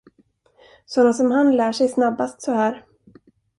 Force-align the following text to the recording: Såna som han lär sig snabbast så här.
Såna 0.85 1.13
som 1.13 1.31
han 1.31 1.55
lär 1.55 1.71
sig 1.71 1.89
snabbast 1.89 2.41
så 2.41 2.51
här. 2.51 2.85